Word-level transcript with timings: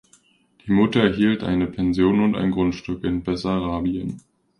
Die 0.65 0.71
Mutter 0.71 1.03
erhielt 1.03 1.43
eine 1.43 1.67
Pension 1.67 2.21
und 2.23 2.35
ein 2.35 2.49
Grundstück 2.49 3.03
in 3.03 3.21
Bessarabien. 3.21 4.19